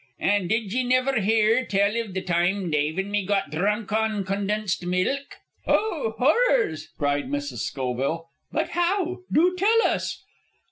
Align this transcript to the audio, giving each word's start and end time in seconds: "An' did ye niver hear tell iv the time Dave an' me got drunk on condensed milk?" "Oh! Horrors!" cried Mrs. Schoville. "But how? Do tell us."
"An' 0.19 0.47
did 0.47 0.73
ye 0.73 0.83
niver 0.83 1.19
hear 1.21 1.63
tell 1.63 1.95
iv 1.95 2.15
the 2.15 2.23
time 2.23 2.71
Dave 2.71 2.97
an' 2.97 3.11
me 3.11 3.23
got 3.23 3.51
drunk 3.51 3.91
on 3.91 4.23
condensed 4.25 4.83
milk?" 4.83 5.35
"Oh! 5.67 6.15
Horrors!" 6.17 6.89
cried 6.97 7.29
Mrs. 7.29 7.59
Schoville. 7.71 8.25
"But 8.51 8.69
how? 8.69 9.19
Do 9.31 9.55
tell 9.55 9.83
us." 9.85 10.23